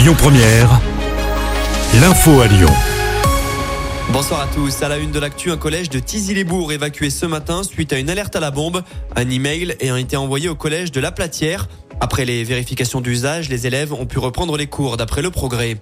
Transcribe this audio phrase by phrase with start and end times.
[0.00, 0.80] Lyon Première,
[2.00, 2.70] l'info à Lyon.
[4.10, 4.82] Bonsoir à tous.
[4.82, 8.08] À la une de l'actu, un collège de Tizy-les-Bourgs évacué ce matin suite à une
[8.08, 8.82] alerte à la bombe.
[9.14, 11.68] Un email ayant été envoyé au collège de La Platière.
[12.02, 15.76] Après les vérifications d'usage, les élèves ont pu reprendre les cours d'après le progrès.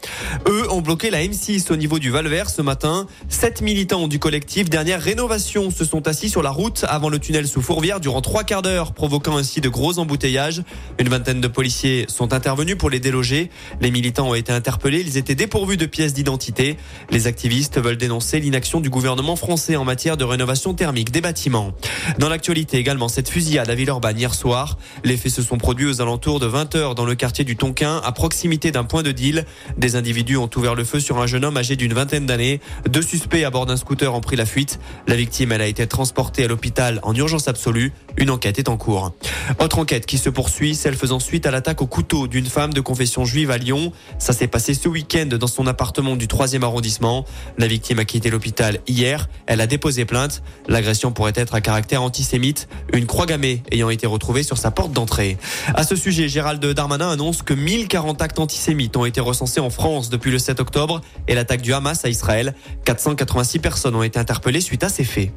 [0.48, 3.06] Eux ont bloqué la M6 au niveau du Valvert ce matin.
[3.28, 7.46] Sept militants du collectif Dernière Rénovation se sont assis sur la route avant le tunnel
[7.46, 10.62] sous Fourvière durant trois quarts d'heure, provoquant ainsi de gros embouteillages.
[10.98, 13.48] Une vingtaine de policiers sont intervenus pour les déloger.
[13.80, 15.04] Les militants ont été interpellés.
[15.06, 16.76] Ils étaient dépourvus de pièces d'identité.
[17.10, 21.72] Les activistes veulent dénoncer l'inaction du gouvernement français en matière de rénovation thermique des bâtiments.
[22.18, 24.78] Dans l'actualité également, cette fusillade à Villeurbanne hier soir.
[25.04, 28.00] Les faits se sont produits aux alentours de 20 heures dans le quartier du Tonkin,
[28.02, 29.44] à proximité d'un point de deal.
[29.76, 32.60] Des individus ont ouvert le feu sur un jeune homme âgé d'une vingtaine d'années.
[32.88, 34.80] Deux suspects à bord d'un scooter ont pris la fuite.
[35.06, 37.92] La victime, elle a été transportée à l'hôpital en urgence absolue.
[38.16, 39.12] Une enquête est en cours.
[39.60, 42.80] Autre enquête qui se poursuit, celle faisant suite à l'attaque au couteau d'une femme de
[42.80, 43.92] confession juive à Lyon.
[44.18, 47.26] Ça s'est passé ce week-end dans son appartement du 3e arrondissement.
[47.58, 49.28] La victime a quitté l'hôpital hier.
[49.44, 50.42] Elle a déposé plainte.
[50.68, 52.66] L'agression pourrait être à caractère antisémite.
[52.94, 55.36] Une croix gammée ayant été retrouvée sur sa porte d'entrée.
[55.74, 60.08] À ce sujet, Gérald Darmanin annonce que 1040 actes antisémites ont été recensés en France
[60.08, 62.54] depuis le 7 octobre et l'attaque du Hamas à Israël.
[62.84, 65.30] 486 personnes ont été interpellées suite à ces faits.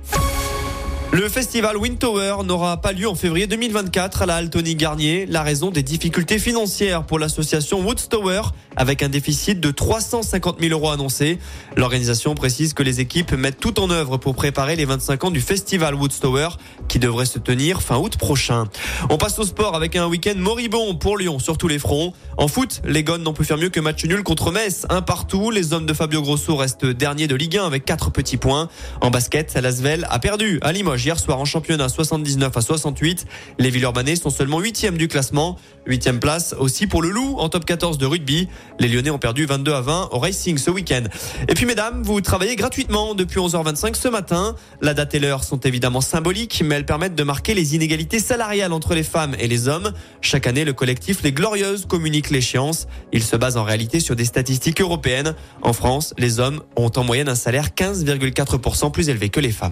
[1.14, 5.26] Le festival Wind Tower n'aura pas lieu en février 2024 à la Altony Garnier.
[5.26, 8.44] La raison des difficultés financières pour l'association Woods Tower
[8.78, 11.38] avec un déficit de 350 000 euros annoncé.
[11.76, 15.42] L'organisation précise que les équipes mettent tout en œuvre pour préparer les 25 ans du
[15.42, 16.48] festival Woods Tower
[16.88, 18.64] qui devrait se tenir fin août prochain.
[19.10, 22.14] On passe au sport avec un week-end moribond pour Lyon sur tous les fronts.
[22.38, 25.52] En foot, les Gones n'ont pu faire mieux que match nul contre Metz, un partout.
[25.52, 28.70] Les hommes de Fabio Grosso restent derniers de Ligue 1 avec 4 petits points.
[29.02, 33.26] En basket, Lasvel a perdu à Limoges hier soir en championnat 79 à 68.
[33.60, 35.58] Les Villeurbanais sont seulement 8 du classement.
[35.88, 38.48] 8 place aussi pour le Loup en top 14 de rugby.
[38.80, 41.04] Les Lyonnais ont perdu 22 à 20 au Racing ce week-end.
[41.48, 44.56] Et puis mesdames, vous travaillez gratuitement depuis 11h25 ce matin.
[44.82, 48.74] La date et l'heure sont évidemment symboliques, mais elles permettent de marquer les inégalités salariales
[48.74, 49.92] entre les femmes et les hommes.
[50.22, 52.88] Chaque année, le collectif Les Glorieuses communique l'échéance.
[53.12, 55.36] Il se base en réalité sur des statistiques européennes.
[55.62, 59.72] En France, les hommes ont en moyenne un salaire 15,4% plus élevé que les femmes.